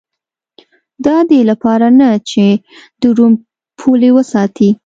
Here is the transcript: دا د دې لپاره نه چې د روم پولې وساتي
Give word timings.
دا 1.05 1.17
د 1.23 1.27
دې 1.29 1.39
لپاره 1.49 1.87
نه 1.99 2.09
چې 2.29 2.45
د 3.01 3.03
روم 3.17 3.33
پولې 3.79 4.09
وساتي 4.17 4.69